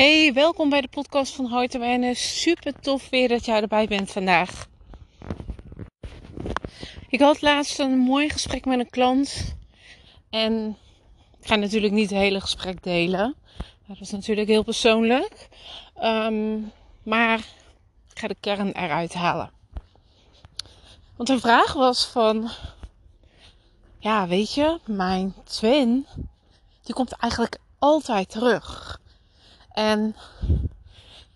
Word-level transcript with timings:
Hey, 0.00 0.32
welkom 0.32 0.70
bij 0.70 0.80
de 0.80 0.88
podcast 0.88 1.34
van 1.34 1.50
Heart 1.50 1.74
Awareness. 1.74 2.40
Super 2.40 2.80
tof 2.80 3.08
weer 3.10 3.28
dat 3.28 3.44
jij 3.44 3.60
erbij 3.60 3.86
bent 3.86 4.10
vandaag. 4.10 4.66
Ik 7.08 7.20
had 7.20 7.40
laatst 7.40 7.78
een 7.78 7.98
mooi 7.98 8.30
gesprek 8.30 8.64
met 8.64 8.78
een 8.78 8.90
klant. 8.90 9.56
En 10.30 10.76
ik 11.40 11.46
ga 11.46 11.54
natuurlijk 11.54 11.92
niet 11.92 12.10
het 12.10 12.18
hele 12.18 12.40
gesprek 12.40 12.82
delen. 12.82 13.34
Dat 13.86 14.00
is 14.00 14.10
natuurlijk 14.10 14.48
heel 14.48 14.62
persoonlijk. 14.62 15.48
Ehm, 15.94 16.58
maar 17.02 17.38
ik 18.10 18.18
ga 18.18 18.28
de 18.28 18.36
kern 18.40 18.72
eruit 18.72 19.14
halen. 19.14 19.50
Want 21.16 21.28
de 21.28 21.40
vraag 21.40 21.72
was 21.72 22.06
van... 22.06 22.50
Ja, 23.98 24.26
weet 24.26 24.54
je, 24.54 24.78
mijn 24.86 25.34
twin... 25.44 26.06
Die 26.82 26.94
komt 26.94 27.12
eigenlijk 27.12 27.58
altijd 27.78 28.30
terug. 28.30 28.99
En 29.80 30.16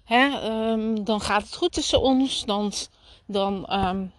hè, 0.05 0.51
um, 0.51 1.05
dan 1.05 1.21
gaat 1.21 1.43
het 1.43 1.57
goed 1.57 1.73
tussen 1.73 2.01
ons. 2.01 2.45
Dan, 2.45 2.73
dan 3.27 3.73
um, 3.73 4.12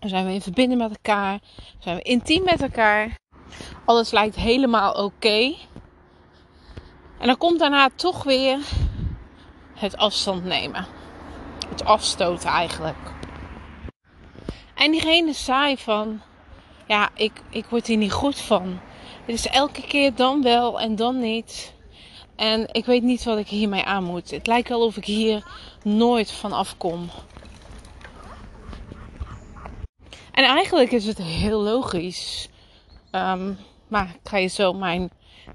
zijn 0.00 0.26
we 0.26 0.32
in 0.32 0.42
verbinding 0.42 0.80
met 0.80 0.90
elkaar. 0.90 1.38
Zijn 1.78 1.96
we 1.96 2.02
intiem 2.02 2.44
met 2.44 2.62
elkaar. 2.62 3.18
Alles 3.84 4.10
lijkt 4.10 4.36
helemaal 4.36 4.92
oké. 5.04 5.54
En 7.18 7.26
dan 7.26 7.36
komt 7.36 7.58
daarna 7.58 7.90
toch 7.94 8.22
weer 8.22 8.58
het 9.74 9.96
afstand 9.96 10.44
nemen. 10.44 10.86
Het 11.68 11.84
afstoten 11.84 12.48
eigenlijk. 12.48 13.12
En 14.74 14.90
diegene 14.90 15.32
zei 15.32 15.76
van, 15.78 16.20
ja, 16.86 17.10
ik, 17.14 17.42
ik 17.50 17.66
word 17.66 17.86
hier 17.86 17.96
niet 17.96 18.12
goed 18.12 18.40
van. 18.40 18.80
Het 19.24 19.34
is 19.34 19.46
elke 19.46 19.82
keer 19.82 20.14
dan 20.14 20.42
wel 20.42 20.80
en 20.80 20.96
dan 20.96 21.20
niet. 21.20 21.74
En 22.36 22.68
ik 22.72 22.84
weet 22.84 23.02
niet 23.02 23.24
wat 23.24 23.38
ik 23.38 23.48
hiermee 23.48 23.84
aan 23.84 24.04
moet. 24.04 24.30
Het 24.30 24.46
lijkt 24.46 24.68
wel 24.68 24.84
of 24.84 24.96
ik 24.96 25.04
hier 25.04 25.46
nooit 25.82 26.30
van 26.30 26.52
afkom. 26.52 27.10
En 30.32 30.44
eigenlijk 30.44 30.92
is 30.92 31.06
het 31.06 31.18
heel 31.18 31.60
logisch. 31.60 32.48
Um, 33.10 33.58
maar 33.88 34.08
ik 34.08 34.28
ga 34.28 34.36
je 34.36 34.46
zo 34.46 34.72
mijn 34.72 35.10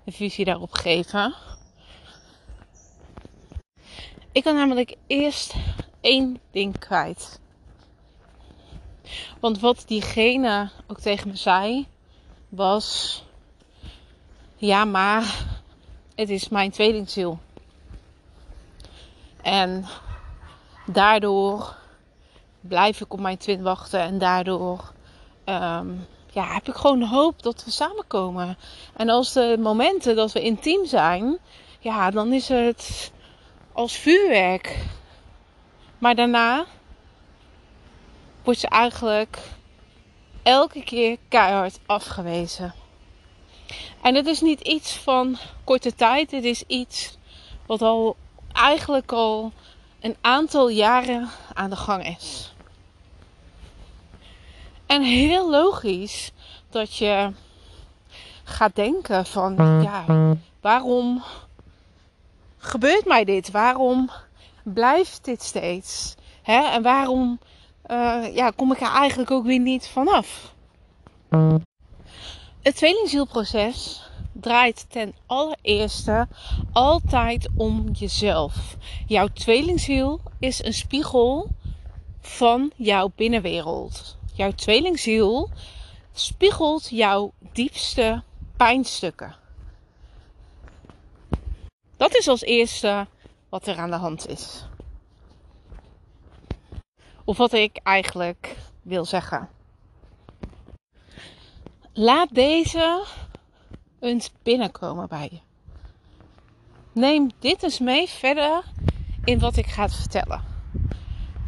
visie 0.07 0.45
daarop 0.45 0.71
geven. 0.71 1.35
Ik 4.31 4.43
kan 4.43 4.55
namelijk 4.55 4.95
eerst 5.07 5.53
één 6.01 6.39
ding 6.51 6.79
kwijt. 6.79 7.39
Want 9.39 9.59
wat 9.59 9.83
diegene 9.87 10.69
ook 10.87 10.99
tegen 10.99 11.27
me 11.27 11.35
zei, 11.35 11.87
was: 12.49 13.23
Ja, 14.55 14.85
maar 14.85 15.45
het 16.19 16.29
is 16.29 16.49
mijn 16.49 16.71
tweelingziel. 16.71 17.39
En 19.41 19.85
daardoor 20.85 21.75
blijf 22.61 23.01
ik 23.01 23.13
op 23.13 23.19
mijn 23.19 23.37
twin 23.37 23.61
wachten. 23.61 23.99
En 23.99 24.17
daardoor 24.17 24.91
um, 25.45 26.07
ja, 26.31 26.53
heb 26.53 26.67
ik 26.67 26.75
gewoon 26.75 27.03
hoop 27.03 27.43
dat 27.43 27.63
we 27.65 27.71
samenkomen. 27.71 28.57
En 28.95 29.09
als 29.09 29.33
de 29.33 29.57
momenten 29.59 30.15
dat 30.15 30.31
we 30.31 30.41
intiem 30.41 30.85
zijn, 30.85 31.37
ja, 31.79 32.11
dan 32.11 32.33
is 32.33 32.47
het 32.47 33.11
als 33.73 33.97
vuurwerk. 33.97 34.85
Maar 35.97 36.15
daarna 36.15 36.65
wordt 38.43 38.59
ze 38.59 38.67
eigenlijk 38.67 39.37
elke 40.43 40.83
keer 40.83 41.17
keihard 41.29 41.79
afgewezen. 41.85 42.73
En 44.01 44.15
het 44.15 44.25
is 44.25 44.41
niet 44.41 44.61
iets 44.61 44.95
van 44.95 45.37
korte 45.63 45.95
tijd. 45.95 46.31
Het 46.31 46.43
is 46.43 46.63
iets 46.67 47.17
wat 47.65 47.81
al 47.81 48.15
eigenlijk 48.53 49.11
al 49.11 49.51
een 49.99 50.15
aantal 50.21 50.69
jaren 50.69 51.29
aan 51.53 51.69
de 51.69 51.75
gang 51.75 52.07
is. 52.17 52.53
En 54.85 55.01
heel 55.01 55.49
logisch 55.49 56.31
dat 56.69 56.95
je 56.95 57.31
gaat 58.43 58.75
denken 58.75 59.25
van 59.25 59.81
ja, 59.81 60.05
waarom 60.61 61.23
gebeurt 62.57 63.05
mij 63.05 63.23
dit? 63.23 63.51
Waarom 63.51 64.09
blijft 64.63 65.25
dit 65.25 65.43
steeds? 65.43 66.15
En 66.43 66.81
waarom 66.81 67.39
uh, 67.87 68.35
ja, 68.35 68.49
kom 68.55 68.71
ik 68.71 68.81
er 68.81 68.91
eigenlijk 68.91 69.31
ook 69.31 69.45
weer 69.45 69.59
niet 69.59 69.87
vanaf? 69.87 70.53
Het 72.61 72.75
tweelingzielproces 72.75 74.09
draait 74.31 74.85
ten 74.89 75.13
allereerste 75.25 76.27
altijd 76.71 77.49
om 77.55 77.91
jezelf. 77.91 78.77
Jouw 79.07 79.27
tweelingziel 79.27 80.21
is 80.39 80.63
een 80.63 80.73
spiegel 80.73 81.47
van 82.21 82.71
jouw 82.75 83.11
binnenwereld. 83.15 84.17
Jouw 84.33 84.51
tweelingziel 84.51 85.49
spiegelt 86.13 86.89
jouw 86.89 87.33
diepste 87.53 88.23
pijnstukken. 88.57 89.35
Dat 91.97 92.15
is 92.15 92.27
als 92.27 92.41
eerste 92.41 93.07
wat 93.49 93.67
er 93.67 93.77
aan 93.77 93.91
de 93.91 93.95
hand 93.95 94.27
is. 94.27 94.65
Of 97.25 97.37
wat 97.37 97.53
ik 97.53 97.79
eigenlijk 97.83 98.57
wil 98.81 99.05
zeggen. 99.05 99.49
Laat 102.01 102.33
deze 102.33 103.05
eens 103.99 104.31
binnenkomen 104.43 105.07
bij 105.07 105.29
je. 105.31 105.39
Neem 106.91 107.29
dit 107.39 107.63
eens 107.63 107.79
mee 107.79 108.09
verder 108.09 108.63
in 109.23 109.39
wat 109.39 109.55
ik 109.57 109.65
ga 109.65 109.89
vertellen. 109.89 110.43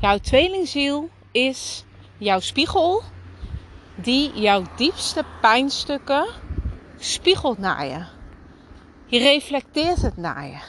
Jouw 0.01 0.17
tweelingziel 0.17 1.09
is 1.31 1.83
jouw 2.17 2.39
spiegel 2.39 3.01
die 3.95 4.39
jouw 4.39 4.63
diepste 4.75 5.25
pijnstukken 5.41 6.27
spiegelt 6.97 7.57
naar 7.57 7.85
je. 7.85 8.05
Je 9.05 9.19
reflecteert 9.19 10.01
het 10.01 10.17
naar 10.17 10.47
je. 10.47 10.59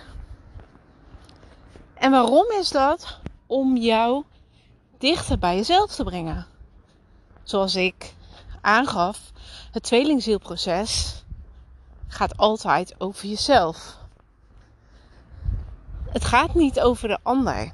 En 1.95 2.11
waarom 2.11 2.51
is 2.51 2.69
dat? 2.69 3.21
Om 3.47 3.77
jou 3.77 4.25
dichter 4.99 5.39
bij 5.39 5.57
jezelf 5.57 5.95
te 5.95 6.05
brengen. 6.05 6.47
Zoals 7.43 7.75
ik 7.75 8.15
aangaf, 8.63 9.33
het 9.71 9.83
tweelingzielproces 9.83 11.23
gaat 12.09 12.37
altijd 12.37 12.95
over 12.99 13.29
jezelf. 13.29 13.97
Het 16.11 16.25
gaat 16.25 16.55
niet 16.55 16.81
over 16.81 17.09
de 17.09 17.19
ander. 17.23 17.73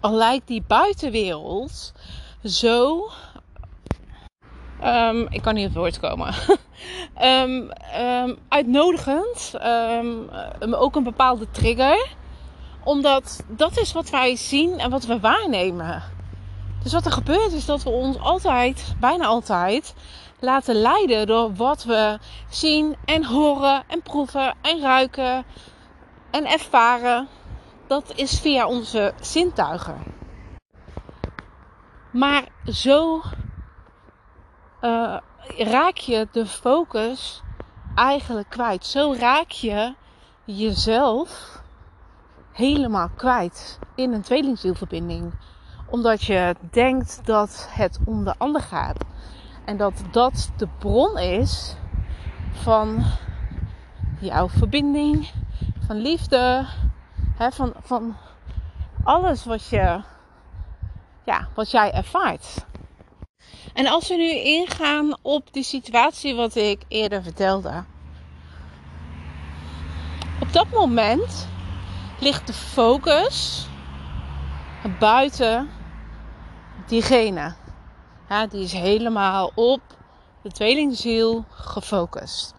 Al 0.00 0.12
lijkt 0.12 0.46
die 0.46 0.62
buitenwereld 0.66 1.92
zo. 2.44 3.08
Um, 4.84 5.26
ik 5.30 5.42
kan 5.42 5.54
niet 5.54 5.66
op 5.66 5.70
het 5.70 5.78
woord 5.78 6.00
komen. 6.00 6.34
um, 7.22 7.70
um, 8.06 8.38
uitnodigend. 8.48 9.54
ook 10.74 10.96
een 10.96 11.02
bepaalde 11.02 11.50
trigger. 11.50 12.08
Omdat 12.84 13.44
dat 13.48 13.78
is 13.78 13.92
wat 13.92 14.10
wij 14.10 14.36
zien 14.36 14.78
en 14.78 14.90
wat 14.90 15.04
we 15.04 15.20
waarnemen. 15.20 16.02
Dus 16.82 16.92
wat 16.92 17.06
er 17.06 17.12
gebeurt 17.12 17.52
is 17.52 17.64
dat 17.64 17.82
we 17.82 17.90
ons 17.90 18.18
altijd, 18.18 18.94
bijna 19.00 19.24
altijd, 19.24 19.94
laten 20.40 20.74
leiden 20.74 21.26
door 21.26 21.54
wat 21.54 21.84
we 21.84 22.18
zien 22.50 22.96
en 23.04 23.24
horen 23.24 23.84
en 23.88 24.02
proeven 24.02 24.54
en 24.62 24.80
ruiken 24.80 25.44
en 26.30 26.46
ervaren. 26.46 27.28
Dat 27.86 28.12
is 28.16 28.40
via 28.40 28.66
onze 28.66 29.12
zintuigen. 29.20 30.02
Maar 32.10 32.44
zo 32.64 33.22
uh, 34.80 35.16
raak 35.58 35.96
je 35.96 36.28
de 36.32 36.46
focus 36.46 37.42
eigenlijk 37.94 38.48
kwijt. 38.48 38.86
Zo 38.86 39.14
raak 39.18 39.50
je 39.50 39.94
jezelf 40.44 41.60
helemaal 42.52 43.08
kwijt 43.16 43.78
in 43.94 44.12
een 44.12 44.22
tweelingzielverbinding 44.22 45.32
omdat 45.92 46.22
je 46.22 46.54
denkt 46.70 47.20
dat 47.24 47.68
het 47.70 47.98
om 48.04 48.24
de 48.24 48.34
ander 48.38 48.62
gaat. 48.62 49.04
En 49.64 49.76
dat 49.76 50.02
dat 50.10 50.50
de 50.56 50.68
bron 50.78 51.18
is 51.18 51.76
van 52.52 53.04
jouw 54.20 54.48
verbinding, 54.48 55.30
van 55.86 55.96
liefde, 55.96 56.66
hè, 57.36 57.50
van, 57.50 57.72
van 57.80 58.16
alles 59.04 59.44
wat, 59.44 59.66
je, 59.66 60.02
ja, 61.24 61.48
wat 61.54 61.70
jij 61.70 61.92
ervaart. 61.92 62.64
En 63.74 63.86
als 63.86 64.08
we 64.08 64.14
nu 64.14 64.30
ingaan 64.30 65.16
op 65.22 65.52
die 65.52 65.64
situatie 65.64 66.34
wat 66.34 66.54
ik 66.54 66.82
eerder 66.88 67.22
vertelde. 67.22 67.84
Op 70.40 70.52
dat 70.52 70.70
moment 70.70 71.48
ligt 72.20 72.46
de 72.46 72.52
focus 72.52 73.66
buiten 74.98 75.80
diegene. 76.88 77.54
Die 78.50 78.62
is 78.62 78.72
helemaal 78.72 79.52
op 79.54 79.80
de 80.42 80.50
tweelingziel 80.50 81.44
gefocust. 81.50 82.54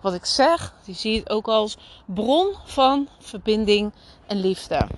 wat 0.00 0.14
ik 0.14 0.24
zeg, 0.24 0.74
je 0.84 0.92
ziet 0.92 1.18
het 1.18 1.30
ook 1.30 1.48
als 1.48 1.76
bron 2.06 2.54
van 2.64 3.08
verbinding 3.18 3.92
en 4.26 4.36
liefde. 4.36 4.88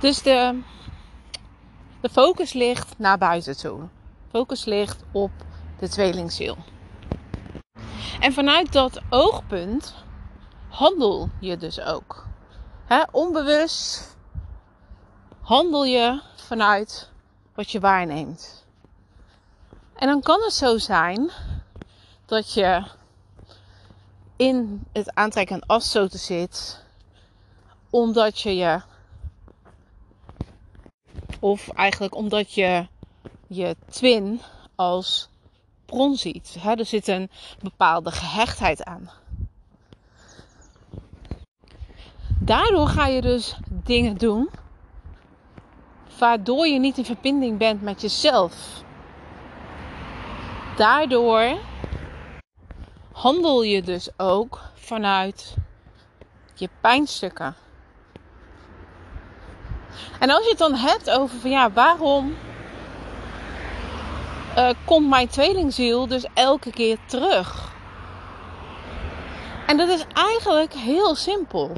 Dus 0.00 0.22
de, 0.22 0.60
de 2.00 2.08
focus 2.08 2.52
ligt 2.52 2.98
naar 2.98 3.18
buiten 3.18 3.56
toe. 3.56 3.80
Focus 4.30 4.64
ligt 4.64 5.02
op 5.12 5.30
de 5.78 5.88
tweelingziel. 5.88 6.56
En 8.20 8.32
vanuit 8.32 8.72
dat 8.72 9.00
oogpunt 9.10 9.94
handel 10.68 11.28
je 11.40 11.56
dus 11.56 11.80
ook. 11.80 12.26
onbewust 13.10 14.13
handel 15.44 15.84
je 15.84 16.20
vanuit 16.36 17.08
wat 17.54 17.70
je 17.70 17.80
waarneemt. 17.80 18.64
En 19.94 20.08
dan 20.08 20.20
kan 20.20 20.40
het 20.40 20.52
zo 20.52 20.78
zijn 20.78 21.30
dat 22.26 22.52
je 22.52 22.84
in 24.36 24.86
het 24.92 25.14
aantrekken 25.14 25.60
en 25.60 25.66
afstoten 25.66 26.18
zit, 26.18 26.84
omdat 27.90 28.40
je 28.40 28.56
je, 28.56 28.80
of 31.40 31.68
eigenlijk 31.68 32.14
omdat 32.14 32.52
je 32.52 32.86
je 33.46 33.76
twin 33.90 34.40
als 34.74 35.28
bron 35.86 36.16
ziet. 36.16 36.56
er 36.64 36.86
zit 36.86 37.08
een 37.08 37.30
bepaalde 37.62 38.10
gehechtheid 38.10 38.84
aan. 38.84 39.10
Daardoor 42.40 42.88
ga 42.88 43.06
je 43.06 43.20
dus 43.20 43.56
dingen 43.68 44.16
doen 44.16 44.50
waardoor 46.18 46.66
je 46.66 46.78
niet 46.78 46.98
in 46.98 47.04
verbinding 47.04 47.58
bent 47.58 47.82
met 47.82 48.00
jezelf. 48.00 48.82
Daardoor 50.76 51.58
handel 53.12 53.62
je 53.62 53.82
dus 53.82 54.08
ook 54.16 54.60
vanuit 54.74 55.54
je 56.54 56.68
pijnstukken. 56.80 57.54
En 60.18 60.30
als 60.30 60.44
je 60.44 60.50
het 60.50 60.58
dan 60.58 60.74
hebt 60.74 61.10
over 61.10 61.38
van 61.38 61.50
ja, 61.50 61.70
waarom 61.70 62.36
uh, 64.56 64.68
komt 64.84 65.08
mijn 65.08 65.28
tweelingziel 65.28 66.06
dus 66.06 66.26
elke 66.34 66.70
keer 66.70 66.98
terug? 67.06 67.72
En 69.66 69.76
dat 69.76 69.88
is 69.88 70.04
eigenlijk 70.12 70.72
heel 70.72 71.14
simpel. 71.14 71.72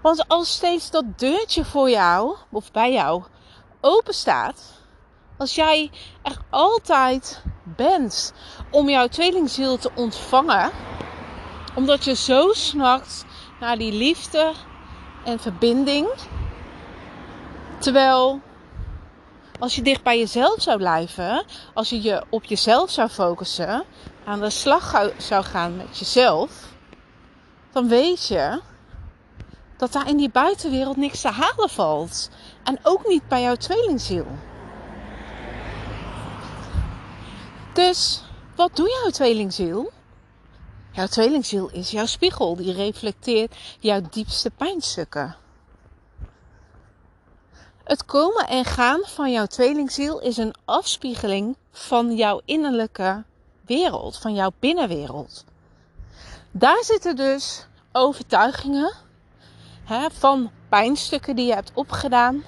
Want 0.00 0.28
als 0.28 0.52
steeds 0.52 0.90
dat 0.90 1.18
deurtje 1.18 1.64
voor 1.64 1.90
jou 1.90 2.36
of 2.50 2.72
bij 2.72 2.92
jou 2.92 3.22
open 3.80 4.14
staat, 4.14 4.62
als 5.38 5.54
jij 5.54 5.90
er 6.22 6.36
altijd 6.50 7.42
bent 7.64 8.32
om 8.70 8.88
jouw 8.88 9.06
tweelingziel 9.06 9.78
te 9.78 9.90
ontvangen, 9.94 10.70
omdat 11.74 12.04
je 12.04 12.14
zo 12.14 12.52
snakt 12.52 13.24
naar 13.60 13.78
die 13.78 13.92
liefde 13.92 14.52
en 15.24 15.40
verbinding, 15.40 16.08
terwijl 17.78 18.40
als 19.58 19.74
je 19.74 19.82
dicht 19.82 20.02
bij 20.02 20.18
jezelf 20.18 20.62
zou 20.62 20.78
blijven, 20.78 21.44
als 21.74 21.90
je 21.90 22.02
je 22.02 22.24
op 22.28 22.44
jezelf 22.44 22.90
zou 22.90 23.08
focussen, 23.08 23.84
aan 24.24 24.40
de 24.40 24.50
slag 24.50 25.12
zou 25.16 25.44
gaan 25.44 25.76
met 25.76 25.98
jezelf, 25.98 26.50
dan 27.72 27.88
weet 27.88 28.28
je 28.28 28.60
dat 29.80 29.92
daar 29.92 30.08
in 30.08 30.16
die 30.16 30.30
buitenwereld 30.30 30.96
niks 30.96 31.20
te 31.20 31.28
halen 31.28 31.68
valt. 31.68 32.30
En 32.62 32.78
ook 32.82 33.06
niet 33.06 33.28
bij 33.28 33.42
jouw 33.42 33.54
tweelingziel. 33.54 34.26
Dus 37.72 38.22
wat 38.56 38.76
doet 38.76 38.98
jouw 39.02 39.10
tweelingziel? 39.10 39.90
Jouw 40.92 41.06
tweelingziel 41.06 41.70
is 41.70 41.90
jouw 41.90 42.06
spiegel, 42.06 42.56
die 42.56 42.72
reflecteert 42.72 43.56
jouw 43.78 44.00
diepste 44.10 44.50
pijnstukken. 44.50 45.36
Het 47.84 48.04
komen 48.04 48.48
en 48.48 48.64
gaan 48.64 49.00
van 49.04 49.32
jouw 49.32 49.46
tweelingziel 49.46 50.20
is 50.20 50.36
een 50.36 50.54
afspiegeling 50.64 51.56
van 51.70 52.16
jouw 52.16 52.40
innerlijke 52.44 53.24
wereld, 53.66 54.18
van 54.18 54.34
jouw 54.34 54.50
binnenwereld. 54.58 55.44
Daar 56.50 56.84
zitten 56.84 57.16
dus 57.16 57.66
overtuigingen, 57.92 58.92
van 60.12 60.50
pijnstukken 60.68 61.36
die 61.36 61.46
je 61.46 61.54
hebt 61.54 61.70
opgedaan, 61.74 62.44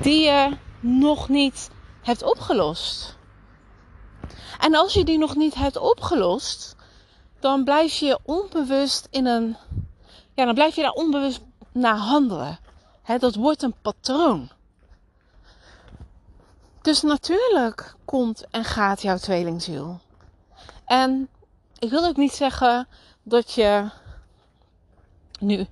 die 0.00 0.24
je 0.24 0.56
nog 0.80 1.28
niet 1.28 1.70
hebt 2.02 2.22
opgelost. 2.22 3.16
En 4.60 4.74
als 4.74 4.92
je 4.92 5.04
die 5.04 5.18
nog 5.18 5.36
niet 5.36 5.54
hebt 5.54 5.76
opgelost, 5.76 6.76
dan 7.40 7.64
blijf 7.64 7.92
je 7.92 8.18
onbewust 8.22 9.06
in 9.10 9.26
een. 9.26 9.56
Ja, 10.34 10.44
dan 10.44 10.54
blijf 10.54 10.74
je 10.74 10.82
daar 10.82 10.90
onbewust 10.90 11.40
naar 11.72 11.96
handelen. 11.96 12.58
dat 13.18 13.34
wordt 13.34 13.62
een 13.62 13.74
patroon. 13.82 14.50
Dus 16.82 17.02
natuurlijk 17.02 17.94
komt 18.04 18.46
en 18.50 18.64
gaat 18.64 19.02
jouw 19.02 19.16
tweelingziel. 19.16 20.00
En 20.84 21.28
ik 21.78 21.90
wil 21.90 22.04
ook 22.04 22.16
niet 22.16 22.32
zeggen 22.32 22.88
dat 23.22 23.52
je 23.52 23.90
nu 25.40 25.66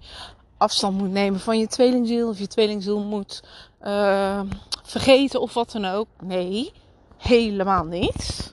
afstand 0.57 0.99
moet 0.99 1.11
nemen 1.11 1.41
van 1.41 1.59
je 1.59 1.67
tweelingziel. 1.67 2.29
Of 2.29 2.39
je 2.39 2.47
tweelingziel 2.47 3.01
moet 3.01 3.43
uh, 3.87 4.41
vergeten 4.83 5.41
of 5.41 5.55
wat 5.55 5.73
dan 5.73 5.85
ook. 5.85 6.09
Nee, 6.23 6.73
helemaal 7.17 7.85
niet. 7.85 8.51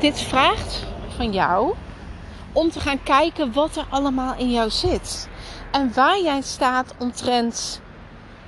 Dit 0.00 0.20
vraagt 0.20 0.82
van 1.08 1.32
jou 1.32 1.74
om 2.52 2.70
te 2.70 2.80
gaan 2.80 3.02
kijken 3.02 3.52
wat 3.52 3.76
er 3.76 3.86
allemaal 3.90 4.34
in 4.36 4.50
jou 4.50 4.70
zit. 4.70 5.28
En 5.72 5.92
waar 5.94 6.20
jij 6.20 6.40
staat 6.40 6.94
omtrent 6.98 7.80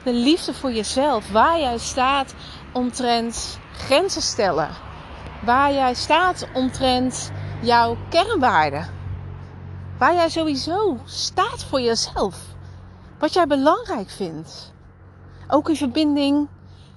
de 0.03 0.13
liefde 0.13 0.55
voor 0.55 0.73
jezelf. 0.73 1.31
Waar 1.31 1.61
jij 1.61 1.79
staat 1.79 2.35
omtrent 2.73 3.59
grenzen 3.73 4.23
stellen. 4.23 4.69
Waar 5.45 5.73
jij 5.73 5.95
staat 5.95 6.49
omtrent 6.55 7.31
jouw 7.63 7.97
kernwaarden. 8.11 8.98
Waar 9.99 10.15
jij 10.15 10.29
sowieso 10.29 10.99
staat 11.05 11.65
voor 11.65 11.81
jezelf. 11.81 12.41
Wat 13.19 13.33
jij 13.33 13.47
belangrijk 13.47 14.11
vindt. 14.11 14.73
Ook 15.49 15.69
in 15.69 15.77
verbinding 15.77 16.49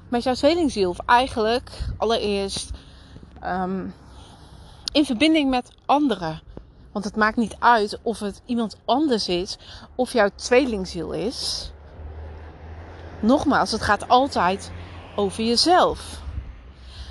met 0.09 0.23
jouw 0.23 0.33
tweelingziel. 0.33 0.89
Of 0.89 0.99
eigenlijk 1.05 1.71
allereerst 1.97 2.69
ehm, 3.39 3.87
in 4.91 5.05
verbinding 5.05 5.49
met 5.49 5.71
anderen. 5.85 6.41
Want 6.91 7.05
het 7.05 7.15
maakt 7.15 7.37
niet 7.37 7.55
uit 7.59 7.99
of 8.01 8.19
het 8.19 8.41
iemand 8.45 8.77
anders 8.85 9.27
is 9.27 9.57
of 9.95 10.13
jouw 10.13 10.29
tweelingziel 10.35 11.11
is. 11.11 11.71
Nogmaals, 13.19 13.71
het 13.71 13.81
gaat 13.81 14.07
altijd 14.07 14.71
over 15.15 15.43
jezelf. 15.43 16.21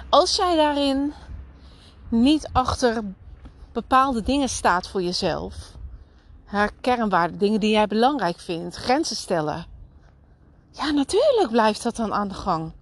Als 0.08 0.36
jij 0.36 0.56
daarin 0.56 1.12
niet 2.08 2.48
achter 2.52 3.02
bepaalde 3.72 4.22
dingen 4.22 4.48
staat 4.48 4.88
voor 4.88 5.02
jezelf, 5.02 5.78
haar 6.50 6.70
kernwaarden, 6.80 7.38
dingen 7.38 7.60
die 7.60 7.70
jij 7.70 7.86
belangrijk 7.86 8.38
vindt, 8.38 8.76
grenzen 8.76 9.16
stellen. 9.16 9.66
Ja, 10.70 10.90
natuurlijk 10.90 11.50
blijft 11.50 11.82
dat 11.82 11.96
dan 11.96 12.12
aan 12.12 12.28
de 12.28 12.34
gang. 12.34 12.72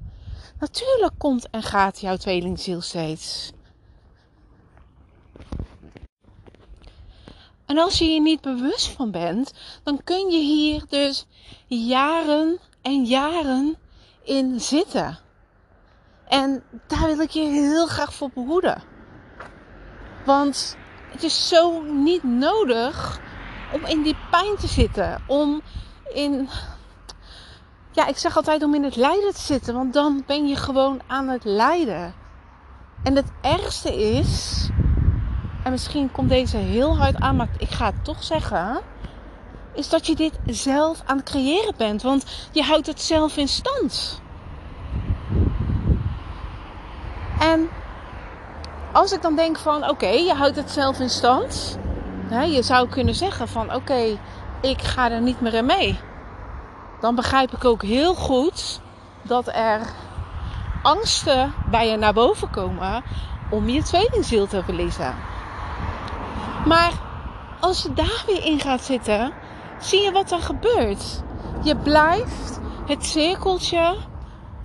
Natuurlijk 0.58 1.12
komt 1.18 1.50
en 1.50 1.62
gaat 1.62 2.00
jouw 2.00 2.16
tweelingziel 2.16 2.80
steeds. 2.80 3.52
En 7.66 7.78
als 7.78 7.98
je 7.98 8.04
hier 8.04 8.20
niet 8.20 8.40
bewust 8.40 8.88
van 8.88 9.10
bent, 9.10 9.52
dan 9.82 10.00
kun 10.04 10.30
je 10.30 10.38
hier 10.38 10.84
dus 10.88 11.26
jaren 11.66 12.58
en 12.82 13.04
jaren 13.04 13.76
in 14.22 14.60
zitten. 14.60 15.18
En 16.28 16.62
daar 16.86 17.06
wil 17.06 17.20
ik 17.20 17.30
je 17.30 17.40
heel 17.40 17.86
graag 17.86 18.14
voor 18.14 18.30
behoeden. 18.34 18.82
Want 20.24 20.76
het 21.10 21.22
is 21.22 21.48
zo 21.48 21.82
niet 21.82 22.22
nodig 22.22 23.20
om 23.72 23.84
in 23.84 24.02
die 24.02 24.16
pijn 24.30 24.56
te 24.56 24.66
zitten. 24.66 25.22
Om 25.26 25.60
in. 26.12 26.48
Ja, 27.90 28.06
ik 28.06 28.18
zeg 28.18 28.36
altijd 28.36 28.62
om 28.62 28.74
in 28.74 28.84
het 28.84 28.96
lijden 28.96 29.34
te 29.34 29.40
zitten. 29.40 29.74
Want 29.74 29.92
dan 29.92 30.22
ben 30.26 30.48
je 30.48 30.56
gewoon 30.56 31.00
aan 31.06 31.28
het 31.28 31.44
lijden. 31.44 32.14
En 33.02 33.16
het 33.16 33.30
ergste 33.40 33.94
is. 33.96 34.68
En 35.64 35.70
misschien 35.70 36.12
komt 36.12 36.28
deze 36.28 36.56
heel 36.56 36.96
hard 36.96 37.16
aan, 37.16 37.36
maar 37.36 37.48
ik 37.58 37.70
ga 37.70 37.86
het 37.86 38.04
toch 38.04 38.24
zeggen. 38.24 38.80
Is 39.74 39.88
dat 39.88 40.06
je 40.06 40.14
dit 40.14 40.38
zelf 40.46 41.02
aan 41.06 41.16
het 41.16 41.30
creëren 41.30 41.74
bent. 41.76 42.02
Want 42.02 42.48
je 42.52 42.62
houdt 42.62 42.86
het 42.86 43.00
zelf 43.00 43.36
in 43.36 43.48
stand. 43.48 44.20
En 47.38 47.68
als 48.92 49.12
ik 49.12 49.22
dan 49.22 49.36
denk 49.36 49.58
van 49.58 49.88
oké, 49.88 50.08
je 50.08 50.34
houdt 50.34 50.56
het 50.56 50.70
zelf 50.70 51.00
in 51.00 51.10
stand. 51.10 51.78
Je 52.30 52.62
zou 52.62 52.88
kunnen 52.88 53.14
zeggen 53.14 53.48
van 53.48 53.74
oké, 53.74 54.18
ik 54.60 54.82
ga 54.82 55.10
er 55.10 55.20
niet 55.20 55.40
meer 55.40 55.54
in 55.54 55.66
mee. 55.66 55.98
Dan 57.00 57.14
begrijp 57.14 57.52
ik 57.52 57.64
ook 57.64 57.82
heel 57.82 58.14
goed 58.14 58.80
dat 59.22 59.48
er 59.48 59.80
angsten 60.82 61.52
bij 61.70 61.88
je 61.88 61.96
naar 61.96 62.12
boven 62.12 62.50
komen. 62.50 63.02
om 63.50 63.68
je 63.68 63.82
tweelingziel 63.82 64.46
te 64.46 64.62
verliezen. 64.62 65.14
Maar 66.66 66.92
als 67.60 67.82
je 67.82 67.92
daar 67.92 68.24
weer 68.26 68.44
in 68.44 68.60
gaat 68.60 68.82
zitten, 68.82 69.32
zie 69.80 70.02
je 70.02 70.12
wat 70.12 70.30
er 70.30 70.40
gebeurt. 70.40 71.22
Je 71.62 71.76
blijft 71.76 72.60
het 72.86 73.04
cirkeltje 73.04 73.96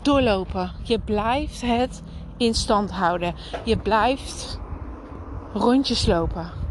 doorlopen. 0.01 0.71
Je 0.81 0.99
blijft 0.99 1.61
het 1.61 2.03
in 2.37 2.53
stand 2.53 2.91
houden. 2.91 3.35
Je 3.63 3.77
blijft 3.77 4.59
rondjes 5.53 6.05
lopen. 6.05 6.62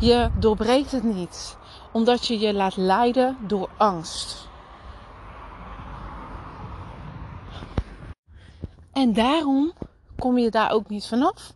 Je 0.00 0.30
doorbreekt 0.38 0.92
het 0.92 1.02
niet, 1.02 1.56
omdat 1.92 2.26
je 2.26 2.38
je 2.38 2.54
laat 2.54 2.76
leiden 2.76 3.36
door 3.46 3.70
angst. 3.76 4.48
En 8.92 9.12
daarom 9.12 9.72
kom 10.16 10.38
je 10.38 10.50
daar 10.50 10.70
ook 10.70 10.88
niet 10.88 11.06
vanaf. 11.06 11.52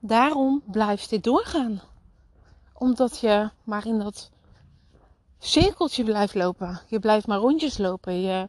Daarom 0.00 0.62
blijft 0.66 1.10
dit 1.10 1.24
doorgaan. 1.24 1.80
Omdat 2.74 3.18
je 3.18 3.50
maar 3.64 3.86
in 3.86 3.98
dat 3.98 4.30
cirkeltje 5.38 6.04
blijft 6.04 6.34
lopen. 6.34 6.80
Je 6.88 6.98
blijft 6.98 7.26
maar 7.26 7.38
rondjes 7.38 7.78
lopen. 7.78 8.20
Je... 8.20 8.32
Aan 8.38 8.48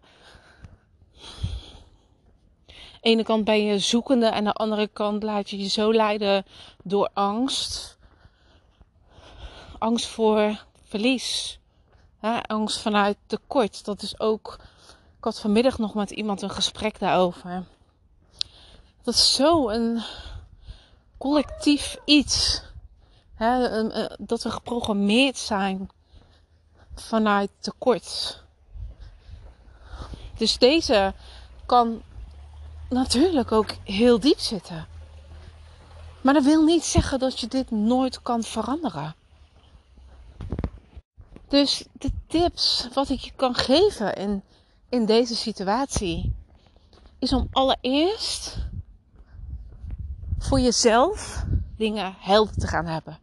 de 3.01 3.09
ene 3.09 3.23
kant 3.23 3.43
ben 3.43 3.63
je 3.63 3.79
zoekende 3.79 4.25
en 4.25 4.33
aan 4.33 4.43
de 4.43 4.53
andere 4.53 4.87
kant 4.87 5.23
laat 5.23 5.49
je 5.49 5.57
je 5.57 5.67
zo 5.67 5.93
leiden 5.93 6.45
door 6.83 7.09
angst. 7.13 7.98
Angst 9.79 10.07
voor 10.07 10.65
verlies. 10.87 11.59
angst 12.41 12.79
vanuit 12.79 13.17
tekort. 13.25 13.85
Dat 13.85 14.01
is 14.01 14.19
ook. 14.19 14.57
Ik 15.17 15.23
had 15.23 15.39
vanmiddag 15.39 15.77
nog 15.77 15.93
met 15.93 16.11
iemand 16.11 16.41
een 16.41 16.49
gesprek 16.49 16.99
daarover. 16.99 17.63
Dat 19.03 19.13
is 19.13 19.35
zo 19.35 19.69
een 19.69 20.01
collectief 21.17 21.97
iets. 22.05 22.61
dat 24.17 24.43
we 24.43 24.51
geprogrammeerd 24.51 25.37
zijn 25.37 25.89
vanuit 26.95 27.49
tekort. 27.59 28.41
Dus 30.37 30.57
deze 30.57 31.13
kan 31.65 32.01
natuurlijk 32.89 33.51
ook 33.51 33.75
heel 33.83 34.19
diep 34.19 34.39
zitten. 34.39 34.87
Maar 36.21 36.33
dat 36.33 36.43
wil 36.43 36.63
niet 36.63 36.83
zeggen 36.83 37.19
dat 37.19 37.39
je 37.39 37.47
dit 37.47 37.71
nooit 37.71 38.21
kan 38.21 38.43
veranderen. 38.43 39.15
Dus 41.47 41.85
de 41.91 42.11
tips 42.27 42.87
wat 42.93 43.09
ik 43.09 43.19
je 43.19 43.31
kan 43.35 43.55
geven 43.55 44.15
in, 44.15 44.43
in 44.89 45.05
deze 45.05 45.35
situatie 45.35 46.33
is 47.19 47.33
om 47.33 47.47
allereerst 47.51 48.57
voor 50.37 50.59
jezelf 50.59 51.45
dingen 51.75 52.15
helder 52.19 52.55
te 52.55 52.67
gaan 52.67 52.85
hebben 52.85 53.19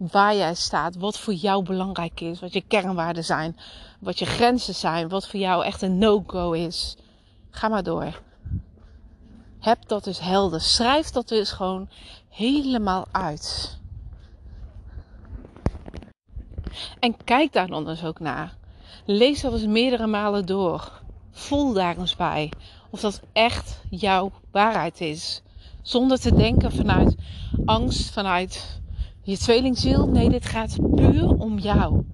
waar 0.00 0.36
jij 0.36 0.54
staat, 0.54 0.96
wat 0.96 1.18
voor 1.18 1.34
jou 1.34 1.64
belangrijk 1.64 2.20
is, 2.20 2.40
wat 2.40 2.52
je 2.52 2.60
kernwaarden 2.60 3.24
zijn, 3.24 3.56
wat 3.98 4.18
je 4.18 4.26
grenzen 4.26 4.74
zijn, 4.74 5.08
wat 5.08 5.28
voor 5.28 5.40
jou 5.40 5.64
echt 5.64 5.82
een 5.82 5.98
no-go 5.98 6.52
is. 6.52 6.96
Ga 7.50 7.68
maar 7.68 7.82
door. 7.82 8.20
Heb 9.58 9.78
dat 9.88 10.04
dus 10.04 10.20
helder. 10.20 10.60
Schrijf 10.60 11.10
dat 11.10 11.28
dus 11.28 11.52
gewoon 11.52 11.88
helemaal 12.28 13.06
uit. 13.10 13.78
En 16.98 17.16
kijk 17.24 17.52
daar 17.52 17.66
dan 17.66 17.84
dus 17.84 18.04
ook 18.04 18.20
naar. 18.20 18.56
Lees 19.04 19.40
dat 19.40 19.52
eens 19.52 19.66
meerdere 19.66 20.06
malen 20.06 20.46
door. 20.46 21.02
Voel 21.30 21.72
daar 21.72 21.98
eens 21.98 22.16
bij 22.16 22.50
of 22.90 23.00
dat 23.00 23.20
echt 23.32 23.80
jouw 23.90 24.32
waarheid 24.50 25.00
is. 25.00 25.42
Zonder 25.82 26.20
te 26.20 26.34
denken 26.34 26.72
vanuit 26.72 27.16
angst, 27.64 28.10
vanuit 28.10 28.80
je 29.22 29.38
tweelingziel. 29.38 30.08
Nee, 30.08 30.28
dit 30.28 30.46
gaat 30.46 30.76
puur 30.94 31.28
om 31.28 31.58
jou. 31.58 32.04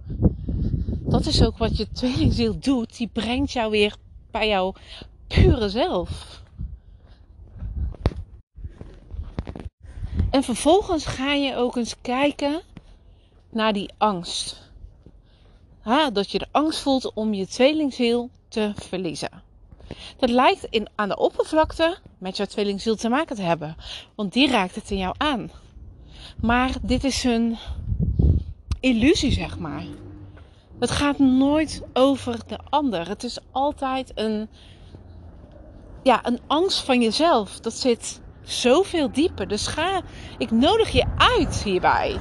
Dat 0.98 1.26
is 1.26 1.42
ook 1.44 1.58
wat 1.58 1.76
je 1.76 1.88
tweelingziel 1.92 2.58
doet. 2.58 2.96
Die 2.96 3.10
brengt 3.12 3.52
jou 3.52 3.70
weer 3.70 3.96
bij 4.30 4.48
jouw 4.48 4.74
pure 5.26 5.68
zelf. 5.68 6.42
En 10.30 10.42
vervolgens 10.42 11.06
ga 11.06 11.32
je 11.32 11.56
ook 11.56 11.76
eens 11.76 11.96
kijken 12.00 12.62
naar 13.50 13.72
die 13.72 13.90
angst. 13.98 14.70
Ha, 15.80 16.10
dat 16.10 16.30
je 16.30 16.38
de 16.38 16.46
angst 16.50 16.80
voelt 16.80 17.12
om 17.14 17.34
je 17.34 17.46
tweelingziel 17.46 18.30
te 18.48 18.72
verliezen. 18.74 19.30
Dat 20.16 20.30
lijkt 20.30 20.64
in, 20.70 20.88
aan 20.94 21.08
de 21.08 21.16
oppervlakte 21.16 21.96
met 22.18 22.36
jouw 22.36 22.46
tweelingziel 22.46 22.96
te 22.96 23.08
maken 23.08 23.36
te 23.36 23.42
hebben. 23.42 23.76
Want 24.14 24.32
die 24.32 24.50
raakt 24.50 24.74
het 24.74 24.90
in 24.90 24.98
jou 24.98 25.14
aan. 25.18 25.50
Maar 26.40 26.74
dit 26.82 27.04
is 27.04 27.24
een 27.24 27.56
illusie, 28.80 29.32
zeg 29.32 29.58
maar. 29.58 29.84
Het 30.78 30.90
gaat 30.90 31.18
nooit 31.18 31.82
over 31.92 32.38
de 32.46 32.58
ander. 32.68 33.08
Het 33.08 33.24
is 33.24 33.38
altijd 33.50 34.12
een, 34.14 34.48
ja, 36.02 36.26
een 36.26 36.40
angst 36.46 36.78
van 36.78 37.02
jezelf. 37.02 37.60
Dat 37.60 37.74
zit 37.74 38.20
zoveel 38.42 39.12
dieper. 39.12 39.48
Dus 39.48 39.66
ga, 39.66 40.02
ik 40.38 40.50
nodig 40.50 40.90
je 40.90 41.04
uit 41.16 41.62
hierbij 41.62 42.20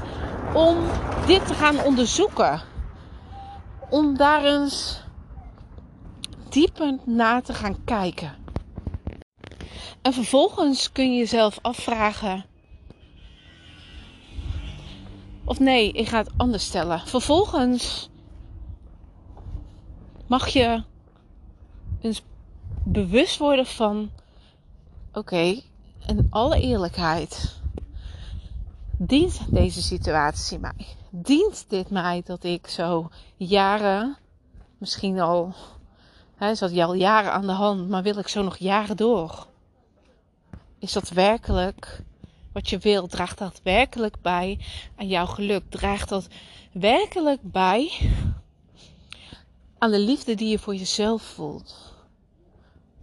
om 0.53 0.77
dit 1.25 1.47
te 1.47 1.53
gaan 1.53 1.83
onderzoeken. 1.83 2.61
Om 3.89 4.17
daar 4.17 4.43
eens 4.43 5.03
dieper 6.49 6.97
naar 7.05 7.41
te 7.41 7.53
gaan 7.53 7.83
kijken. 7.83 8.35
En 10.01 10.13
vervolgens 10.13 10.91
kun 10.91 11.11
je 11.11 11.17
jezelf 11.17 11.59
afvragen 11.61 12.45
of 15.45 15.59
nee, 15.59 15.91
ik 15.91 16.07
ga 16.07 16.17
het 16.17 16.31
anders 16.37 16.65
stellen. 16.65 16.99
Vervolgens 16.99 18.09
mag 20.27 20.47
je 20.47 20.83
eens 22.01 22.23
bewust 22.83 23.37
worden 23.37 23.65
van: 23.65 24.11
oké, 25.13 25.61
in 26.07 26.27
alle 26.29 26.59
eerlijkheid, 26.59 27.61
dient 28.97 29.39
deze 29.49 29.81
situatie 29.81 30.59
mij? 30.59 30.87
Dient 31.09 31.65
dit 31.69 31.89
mij 31.89 32.21
dat 32.25 32.43
ik 32.43 32.67
zo 32.67 33.09
jaren, 33.35 34.17
misschien 34.77 35.19
al, 35.19 35.53
hè, 36.35 36.55
zat 36.55 36.73
je 36.73 36.83
al 36.83 36.93
jaren 36.93 37.31
aan 37.31 37.45
de 37.45 37.51
hand, 37.51 37.89
maar 37.89 38.03
wil 38.03 38.17
ik 38.17 38.27
zo 38.27 38.43
nog 38.43 38.57
jaren 38.57 38.97
door? 38.97 39.47
Is 40.79 40.93
dat 40.93 41.09
werkelijk 41.09 42.03
wat 42.51 42.69
je 42.69 42.77
wil, 42.77 43.07
draagt 43.07 43.37
dat 43.37 43.59
werkelijk 43.63 44.15
bij 44.21 44.59
aan 44.95 45.07
jouw 45.07 45.25
geluk? 45.25 45.63
Draagt 45.69 46.09
dat 46.09 46.27
werkelijk 46.71 47.41
bij 47.41 47.91
aan 49.77 49.91
de 49.91 49.99
liefde 49.99 50.35
die 50.35 50.49
je 50.49 50.59
voor 50.59 50.75
jezelf 50.75 51.21
voelt? 51.21 51.93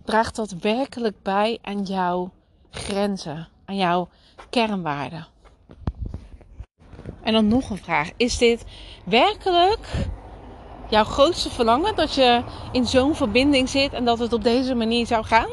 Draagt 0.04 0.36
dat 0.36 0.50
werkelijk 0.50 1.22
bij 1.22 1.58
aan 1.62 1.82
jouw 1.82 2.32
grenzen, 2.70 3.48
aan 3.64 3.76
jouw 3.76 4.08
kernwaarden? 4.50 5.26
En 7.22 7.32
dan 7.32 7.48
nog 7.48 7.70
een 7.70 7.78
vraag: 7.78 8.10
is 8.16 8.38
dit 8.38 8.64
werkelijk 9.04 9.88
jouw 10.88 11.04
grootste 11.04 11.50
verlangen 11.50 11.96
dat 11.96 12.14
je 12.14 12.42
in 12.72 12.86
zo'n 12.86 13.14
verbinding 13.14 13.68
zit 13.68 13.92
en 13.92 14.04
dat 14.04 14.18
het 14.18 14.32
op 14.32 14.42
deze 14.42 14.74
manier 14.74 15.06
zou 15.06 15.24
gaan? 15.24 15.50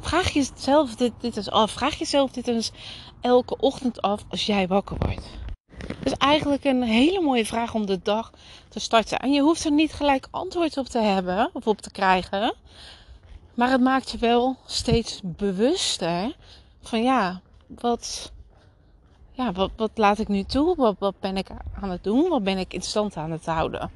Vraag 0.00 0.30
jezelf 0.30 0.94
dit, 0.94 1.12
dit 1.20 1.36
eens 1.36 1.50
af. 1.50 1.70
Vraag 1.70 1.94
jezelf 1.94 2.30
dit 2.30 2.48
eens 2.48 2.72
elke 3.20 3.56
ochtend 3.56 4.02
af 4.02 4.24
als 4.28 4.46
jij 4.46 4.66
wakker 4.66 4.96
wordt. 4.98 5.30
Dat 5.86 6.12
is 6.12 6.18
eigenlijk 6.18 6.64
een 6.64 6.82
hele 6.82 7.20
mooie 7.20 7.46
vraag 7.46 7.74
om 7.74 7.86
de 7.86 8.00
dag 8.02 8.32
te 8.68 8.80
starten. 8.80 9.18
En 9.18 9.32
je 9.32 9.40
hoeft 9.40 9.64
er 9.64 9.72
niet 9.72 9.92
gelijk 9.92 10.28
antwoord 10.30 10.76
op 10.76 10.86
te 10.86 10.98
hebben 10.98 11.50
of 11.52 11.66
op 11.66 11.80
te 11.80 11.90
krijgen. 11.90 12.54
Maar 13.54 13.70
het 13.70 13.80
maakt 13.80 14.10
je 14.10 14.18
wel 14.18 14.56
steeds 14.66 15.20
bewuster 15.24 16.36
van 16.82 17.02
ja, 17.02 17.40
wat, 17.66 18.32
ja, 19.34 19.52
wat, 19.52 19.70
wat 19.76 19.90
laat 19.94 20.18
ik 20.18 20.28
nu 20.28 20.42
toe? 20.42 20.76
Wat, 20.76 20.96
wat 20.98 21.20
ben 21.20 21.36
ik 21.36 21.48
aan 21.80 21.90
het 21.90 22.04
doen? 22.04 22.28
Wat 22.28 22.42
ben 22.44 22.58
ik 22.58 22.74
in 22.74 22.82
stand 22.82 23.16
aan 23.16 23.30
het 23.30 23.46
houden? 23.46 23.90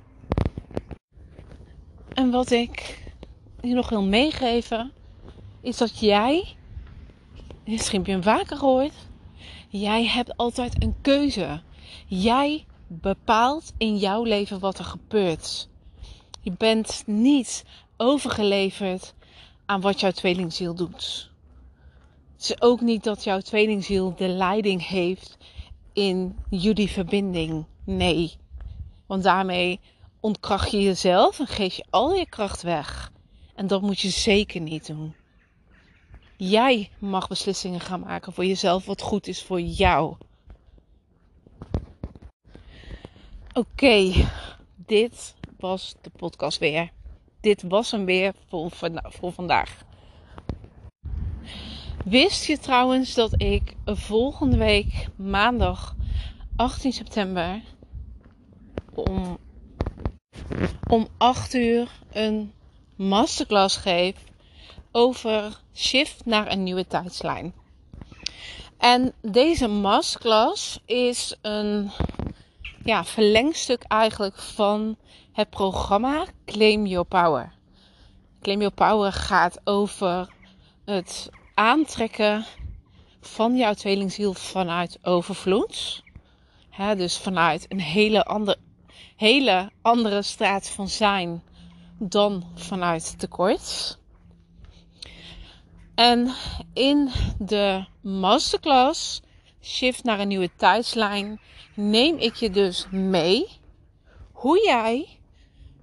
En 2.14 2.30
wat 2.30 2.50
ik 2.50 3.02
je 3.60 3.74
nog 3.74 3.88
wil 3.88 4.02
meegeven 4.02 4.92
is 5.60 5.76
dat 5.76 5.98
jij, 5.98 6.56
misschien 7.64 7.98
heb 7.98 8.06
je 8.06 8.12
hem 8.12 8.22
vaker 8.22 8.56
gehoord, 8.56 8.94
jij 9.68 10.06
hebt 10.06 10.36
altijd 10.36 10.82
een 10.82 10.94
keuze. 11.00 11.60
Jij 12.06 12.66
bepaalt 12.86 13.72
in 13.76 13.96
jouw 13.96 14.22
leven 14.22 14.58
wat 14.58 14.78
er 14.78 14.84
gebeurt. 14.84 15.68
Je 16.40 16.52
bent 16.52 17.02
niet 17.06 17.64
overgeleverd 17.96 19.14
aan 19.66 19.80
wat 19.80 20.00
jouw 20.00 20.10
tweelingziel 20.10 20.74
doet. 20.74 21.27
Het 22.38 22.50
is 22.50 22.60
ook 22.60 22.80
niet 22.80 23.04
dat 23.04 23.24
jouw 23.24 23.40
tweelingziel 23.40 24.14
de 24.14 24.28
leiding 24.28 24.86
heeft 24.86 25.36
in 25.92 26.36
jullie 26.50 26.90
verbinding. 26.90 27.64
Nee. 27.84 28.36
Want 29.06 29.22
daarmee 29.22 29.80
ontkracht 30.20 30.70
je 30.70 30.82
jezelf 30.82 31.38
en 31.38 31.46
geef 31.46 31.74
je 31.74 31.84
al 31.90 32.14
je 32.14 32.26
kracht 32.26 32.62
weg. 32.62 33.12
En 33.54 33.66
dat 33.66 33.82
moet 33.82 34.00
je 34.00 34.10
zeker 34.10 34.60
niet 34.60 34.86
doen. 34.86 35.14
Jij 36.36 36.90
mag 36.98 37.28
beslissingen 37.28 37.80
gaan 37.80 38.00
maken 38.00 38.32
voor 38.32 38.44
jezelf 38.44 38.86
wat 38.86 39.02
goed 39.02 39.26
is 39.26 39.42
voor 39.42 39.60
jou. 39.60 40.16
Oké, 43.52 44.12
dit 44.76 45.34
was 45.56 45.94
de 46.00 46.10
podcast 46.10 46.58
weer. 46.58 46.90
Dit 47.40 47.62
was 47.62 47.90
hem 47.90 48.04
weer 48.04 48.32
voor, 48.48 48.70
voor 49.02 49.32
vandaag. 49.32 49.86
Wist 52.08 52.44
je 52.44 52.58
trouwens 52.58 53.14
dat 53.14 53.32
ik 53.36 53.74
volgende 53.84 54.56
week 54.56 55.08
maandag 55.16 55.94
18 56.56 56.92
september 56.92 57.62
om, 58.94 59.38
om 60.88 61.08
8 61.18 61.54
uur 61.54 61.90
een 62.12 62.52
masterclass 62.96 63.76
geef 63.76 64.14
over 64.92 65.60
shift 65.74 66.24
naar 66.24 66.52
een 66.52 66.62
nieuwe 66.62 66.86
tijdslijn. 66.86 67.54
En 68.78 69.12
deze 69.22 69.66
masterclass 69.66 70.80
is 70.86 71.36
een 71.42 71.90
ja, 72.84 73.04
verlengstuk 73.04 73.82
eigenlijk 73.82 74.38
van 74.38 74.96
het 75.32 75.50
programma 75.50 76.26
Claim 76.44 76.86
Your 76.86 77.06
Power. 77.06 77.52
Claim 78.42 78.58
Your 78.58 78.74
Power 78.74 79.12
gaat 79.12 79.60
over 79.64 80.28
het 80.84 81.30
aantrekken 81.58 82.44
van 83.20 83.56
jouw 83.56 83.74
tweelingziel 83.74 84.34
vanuit 84.34 84.98
overvloed. 85.02 86.02
dus 86.96 87.16
vanuit 87.16 87.66
een 87.68 87.80
hele 87.80 88.24
andere, 88.24 88.58
hele 89.16 89.70
andere 89.82 90.22
staat 90.22 90.68
van 90.68 90.88
zijn 90.88 91.42
dan 91.98 92.44
vanuit 92.54 93.18
tekort. 93.18 93.98
En 95.94 96.34
in 96.72 97.10
de 97.38 97.84
masterclass 98.00 99.22
Shift 99.62 100.04
naar 100.04 100.20
een 100.20 100.28
nieuwe 100.28 100.50
tijdslijn 100.56 101.40
neem 101.74 102.18
ik 102.18 102.34
je 102.34 102.50
dus 102.50 102.86
mee 102.90 103.48
hoe 104.32 104.64
jij 104.64 105.08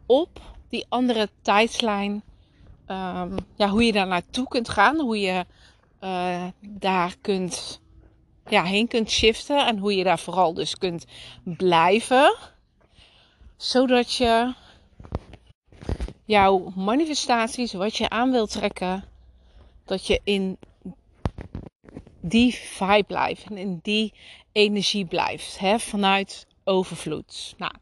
op 0.06 0.42
die 0.70 0.86
andere 0.90 1.30
tijdslijn, 1.42 2.24
um, 2.88 3.36
ja, 3.56 3.70
hoe 3.70 3.84
je 3.84 3.92
daar 3.92 4.08
naartoe 4.08 4.48
kunt 4.48 4.70
gaan, 4.70 5.00
hoe 5.00 5.20
je 5.20 5.46
uh, 6.02 6.44
daar 6.60 7.16
kunt, 7.22 7.82
ja, 8.48 8.64
heen 8.64 8.88
kunt 8.88 9.12
shiften 9.12 9.68
en 9.68 9.78
hoe 9.78 9.96
je 9.96 10.04
daar 10.04 10.20
vooral 10.20 10.54
dus 10.54 10.78
kunt 10.78 11.06
blijven, 11.44 12.36
zodat 13.58 14.14
je 14.14 14.54
jouw 16.26 16.72
manifestaties, 16.76 17.74
wat 17.74 17.98
je 17.98 18.10
aan 18.10 18.32
wilt 18.32 18.52
trekken, 18.52 19.04
dat 19.86 20.08
je 20.08 20.22
in 20.24 20.58
die 22.22 22.54
vibe 22.54 23.04
blijft 23.04 23.44
en 23.44 23.58
in 23.58 23.80
die 23.82 24.14
energie 24.52 25.06
blijft, 25.06 25.60
hè, 25.60 25.80
vanuit 25.80 26.48
overvloed. 26.64 27.54
Nou, 27.58 27.74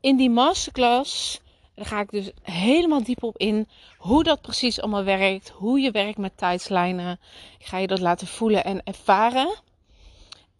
in 0.00 0.16
die 0.16 0.30
masterclass 0.30 1.40
daar 1.80 1.88
ga 1.88 2.00
ik 2.00 2.10
dus 2.10 2.30
helemaal 2.42 3.02
diep 3.02 3.22
op 3.22 3.36
in 3.36 3.68
hoe 3.98 4.22
dat 4.22 4.40
precies 4.40 4.80
allemaal 4.80 5.04
werkt, 5.04 5.48
hoe 5.48 5.80
je 5.80 5.90
werkt 5.90 6.18
met 6.18 6.36
tijdslijnen. 6.36 7.20
Ik 7.58 7.66
ga 7.66 7.78
je 7.78 7.86
dat 7.86 8.00
laten 8.00 8.26
voelen 8.26 8.64
en 8.64 8.82
ervaren. 8.84 9.54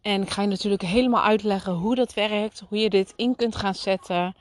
En 0.03 0.23
ik 0.23 0.31
ga 0.31 0.43
je 0.43 0.49
natuurlijk 0.49 0.83
helemaal 0.83 1.23
uitleggen 1.23 1.73
hoe 1.73 1.95
dat 1.95 2.15
werkt, 2.15 2.63
hoe 2.69 2.79
je 2.79 2.91
dit 2.91 3.13
in 3.17 3.37
kunt 3.37 3.57
gaan 3.57 3.75
zetten. 3.75 4.35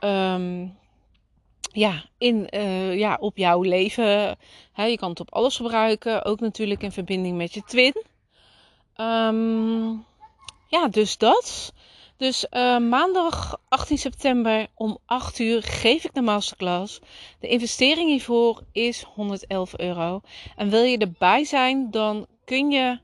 Um, 0.00 0.78
ja, 1.72 2.04
in, 2.18 2.48
uh, 2.50 2.98
ja, 2.98 3.16
op 3.20 3.36
jouw 3.36 3.62
leven. 3.62 4.38
Je 4.74 4.96
kan 4.96 5.10
het 5.10 5.20
op 5.20 5.34
alles 5.34 5.56
gebruiken. 5.56 6.24
Ook 6.24 6.40
natuurlijk 6.40 6.82
in 6.82 6.92
verbinding 6.92 7.36
met 7.36 7.54
je 7.54 7.62
twin. 7.62 8.04
Um, 8.96 10.04
ja, 10.68 10.88
dus 10.90 11.18
dat. 11.18 11.72
Dus 12.22 12.46
uh, 12.50 12.78
maandag 12.78 13.56
18 13.68 13.98
september 13.98 14.66
om 14.74 14.98
8 15.06 15.38
uur 15.38 15.62
geef 15.62 16.04
ik 16.04 16.14
de 16.14 16.20
masterclass. 16.20 17.00
De 17.40 17.48
investering 17.48 18.08
hiervoor 18.08 18.62
is 18.72 19.02
111 19.02 19.78
euro. 19.78 20.20
En 20.56 20.70
wil 20.70 20.82
je 20.82 20.98
erbij 20.98 21.44
zijn, 21.44 21.90
dan 21.90 22.26
kun 22.44 22.70
je 22.70 23.00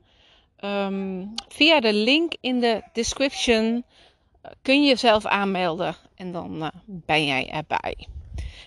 um, 0.63 1.33
via 1.47 1.79
de 1.79 1.93
link 1.93 2.33
in 2.41 2.59
de 2.59 2.81
description 2.93 3.65
uh, 3.65 4.51
kun 4.61 4.81
je 4.81 4.87
jezelf 4.87 5.25
aanmelden. 5.25 5.95
En 6.15 6.31
dan 6.31 6.55
uh, 6.63 6.67
ben 6.85 7.25
jij 7.25 7.49
erbij. 7.49 8.07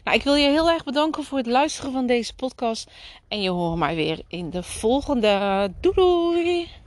Nou, 0.04 0.16
ik 0.16 0.22
wil 0.22 0.34
je 0.34 0.48
heel 0.48 0.70
erg 0.70 0.84
bedanken 0.84 1.24
voor 1.24 1.38
het 1.38 1.46
luisteren 1.46 1.92
van 1.92 2.06
deze 2.06 2.34
podcast. 2.34 2.90
En 3.28 3.42
je 3.42 3.50
hoort 3.50 3.78
mij 3.78 3.94
weer 3.94 4.22
in 4.28 4.50
de 4.50 4.62
volgende. 4.62 5.72
Doei 5.80 5.94
doei! 5.94 6.81